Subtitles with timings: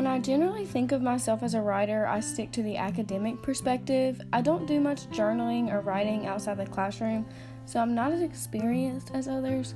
[0.00, 4.18] When I generally think of myself as a writer, I stick to the academic perspective.
[4.32, 7.26] I don't do much journaling or writing outside the classroom,
[7.66, 9.74] so I'm not as experienced as others.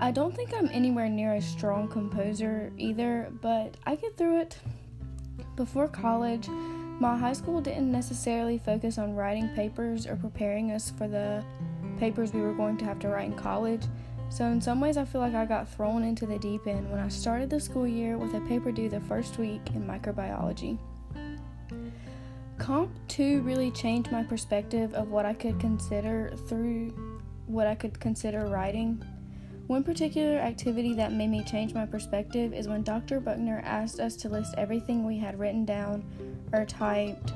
[0.00, 4.58] I don't think I'm anywhere near a strong composer either, but I get through it.
[5.54, 11.06] Before college, my high school didn't necessarily focus on writing papers or preparing us for
[11.06, 11.44] the
[11.96, 13.84] papers we were going to have to write in college.
[14.30, 17.00] So, in some ways, I feel like I got thrown into the deep end when
[17.00, 20.78] I started the school year with a paper due the first week in microbiology.
[22.56, 27.98] Comp 2 really changed my perspective of what I could consider through what I could
[27.98, 29.02] consider writing.
[29.66, 33.18] One particular activity that made me change my perspective is when Dr.
[33.18, 36.04] Buckner asked us to list everything we had written down
[36.52, 37.32] or typed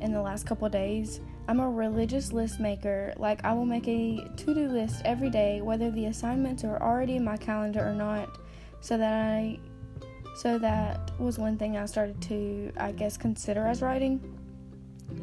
[0.00, 1.20] in the last couple days.
[1.48, 3.14] I'm a religious list maker.
[3.16, 7.16] Like, I will make a to do list every day, whether the assignments are already
[7.16, 8.38] in my calendar or not,
[8.80, 9.58] so that I.
[10.36, 14.20] So that was one thing I started to, I guess, consider as writing.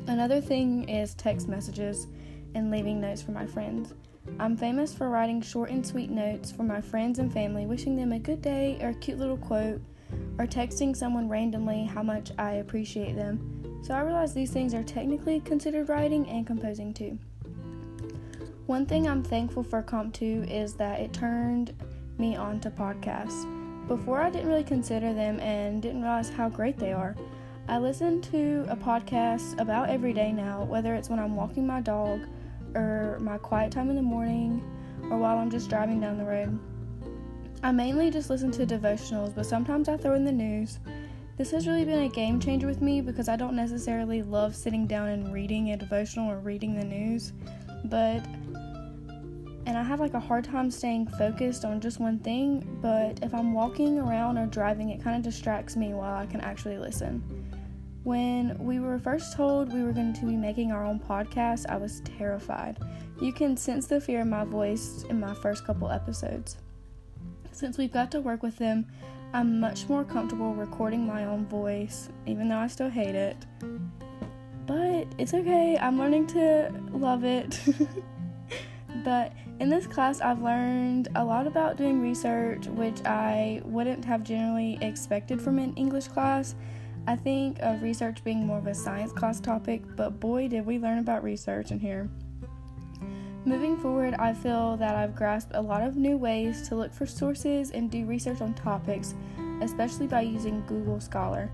[0.07, 2.07] Another thing is text messages
[2.53, 3.93] and leaving notes for my friends.
[4.39, 8.11] I'm famous for writing short and sweet notes for my friends and family, wishing them
[8.11, 9.79] a good day or a cute little quote,
[10.37, 13.64] or texting someone randomly how much I appreciate them.
[13.85, 17.19] So I realize these things are technically considered writing and composing too.
[18.65, 21.71] One thing I'm thankful for Comp 2 is that it turned
[22.17, 23.45] me on to podcasts.
[23.87, 27.15] Before, I didn't really consider them and didn't realize how great they are.
[27.67, 31.79] I listen to a podcast about every day now, whether it's when I'm walking my
[31.79, 32.21] dog
[32.73, 34.63] or my quiet time in the morning
[35.11, 36.57] or while I'm just driving down the road.
[37.61, 40.79] I mainly just listen to devotionals, but sometimes I throw in the news.
[41.37, 44.87] This has really been a game changer with me because I don't necessarily love sitting
[44.87, 47.33] down and reading a devotional or reading the news,
[47.85, 48.23] but
[49.65, 53.33] and I have like a hard time staying focused on just one thing, but if
[53.33, 57.21] I'm walking around or driving, it kind of distracts me while I can actually listen.
[58.03, 61.77] When we were first told we were going to be making our own podcast, I
[61.77, 62.77] was terrified.
[63.19, 66.57] You can sense the fear in my voice in my first couple episodes.
[67.55, 68.85] Since we've got to work with them,
[69.31, 73.37] I'm much more comfortable recording my own voice, even though I still hate it.
[74.65, 77.57] But it's okay, I'm learning to love it.
[79.05, 84.25] but in this class, I've learned a lot about doing research, which I wouldn't have
[84.25, 86.55] generally expected from an English class.
[87.07, 90.77] I think of research being more of a science class topic, but boy, did we
[90.77, 92.09] learn about research in here.
[93.47, 97.05] Moving forward, I feel that I've grasped a lot of new ways to look for
[97.05, 99.13] sources and do research on topics,
[99.61, 101.51] especially by using Google Scholar.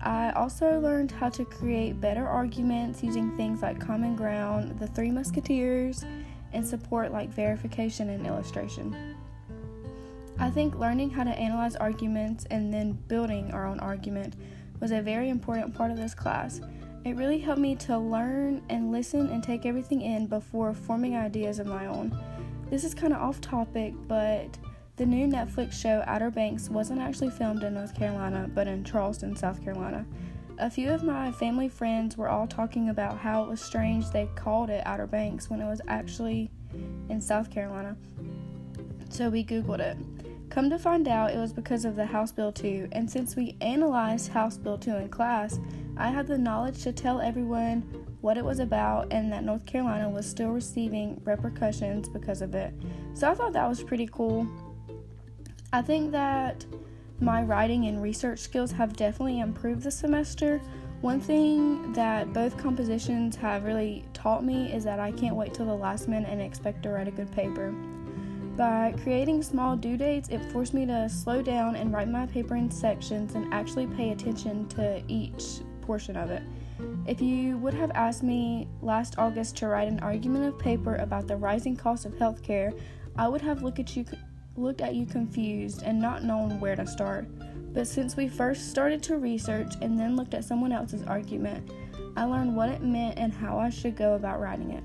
[0.00, 5.10] I also learned how to create better arguments using things like Common Ground, the Three
[5.10, 6.02] Musketeers,
[6.54, 8.96] and support like verification and illustration.
[10.38, 14.34] I think learning how to analyze arguments and then building our own argument
[14.80, 16.62] was a very important part of this class.
[17.04, 21.58] It really helped me to learn and listen and take everything in before forming ideas
[21.58, 22.16] of my own.
[22.70, 24.58] This is kind of off topic, but
[24.96, 29.36] the new Netflix show Outer Banks wasn't actually filmed in North Carolina, but in Charleston,
[29.36, 30.04] South Carolina.
[30.58, 34.28] A few of my family friends were all talking about how it was strange they
[34.34, 36.50] called it Outer Banks when it was actually
[37.08, 37.96] in South Carolina.
[39.08, 39.96] So we Googled it.
[40.58, 43.56] Come to find out, it was because of the House Bill 2, and since we
[43.60, 45.60] analyzed House Bill 2 in class,
[45.96, 47.82] I had the knowledge to tell everyone
[48.22, 52.74] what it was about and that North Carolina was still receiving repercussions because of it.
[53.14, 54.48] So I thought that was pretty cool.
[55.72, 56.66] I think that
[57.20, 60.60] my writing and research skills have definitely improved this semester.
[61.02, 65.66] One thing that both compositions have really taught me is that I can't wait till
[65.66, 67.72] the last minute and expect to write a good paper.
[68.58, 72.56] By creating small due dates, it forced me to slow down and write my paper
[72.56, 76.42] in sections and actually pay attention to each portion of it.
[77.06, 81.28] If you would have asked me last August to write an argument of paper about
[81.28, 82.76] the rising cost of healthcare,
[83.16, 84.04] I would have looked at you
[84.56, 87.28] looked at you confused and not known where to start.
[87.72, 91.70] But since we first started to research and then looked at someone else's argument,
[92.16, 94.82] I learned what it meant and how I should go about writing it.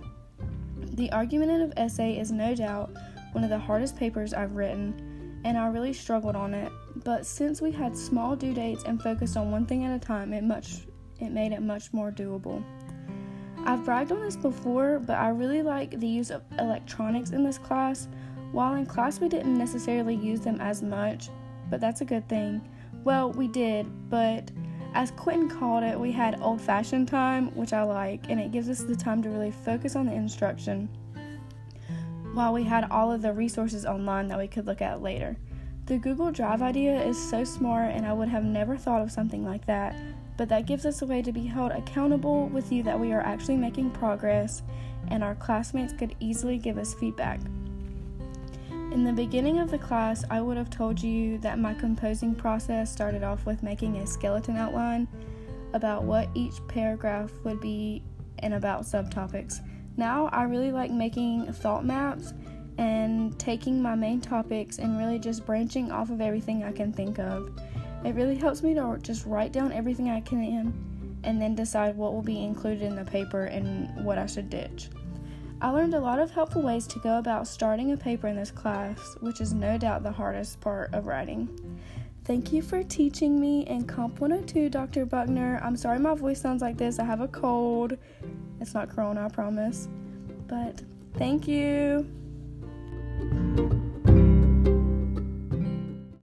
[0.95, 2.91] The argumentative essay is no doubt
[3.33, 6.71] one of the hardest papers I've written, and I really struggled on it.
[7.03, 10.33] But since we had small due dates and focused on one thing at a time,
[10.33, 10.87] it much
[11.19, 12.63] it made it much more doable.
[13.65, 17.57] I've bragged on this before, but I really like the use of electronics in this
[17.57, 18.07] class.
[18.51, 21.29] While in class we didn't necessarily use them as much,
[21.69, 22.61] but that's a good thing.
[23.03, 24.51] Well, we did, but
[24.93, 28.69] as Quentin called it, we had old fashioned time, which I like, and it gives
[28.69, 30.89] us the time to really focus on the instruction
[32.33, 35.37] while we had all of the resources online that we could look at later.
[35.85, 39.45] The Google Drive idea is so smart, and I would have never thought of something
[39.45, 39.95] like that.
[40.37, 43.21] But that gives us a way to be held accountable with you that we are
[43.21, 44.63] actually making progress,
[45.09, 47.39] and our classmates could easily give us feedback.
[48.93, 52.91] In the beginning of the class, I would have told you that my composing process
[52.91, 55.07] started off with making a skeleton outline
[55.73, 58.03] about what each paragraph would be
[58.39, 59.59] and about subtopics.
[59.97, 62.33] Now, I really like making thought maps
[62.77, 67.19] and taking my main topics and really just branching off of everything I can think
[67.19, 67.51] of.
[68.03, 70.73] It really helps me to just write down everything I can
[71.23, 74.89] and then decide what will be included in the paper and what I should ditch.
[75.61, 78.51] I learned a lot of helpful ways to go about starting a paper in this
[78.51, 81.47] class, which is no doubt the hardest part of writing.
[82.25, 85.05] Thank you for teaching me in Comp 102, Dr.
[85.05, 85.61] Buckner.
[85.63, 86.99] I'm sorry my voice sounds like this.
[86.99, 87.97] I have a cold.
[88.63, 89.89] It's not corona, I promise.
[90.47, 90.81] But
[91.15, 92.09] thank you.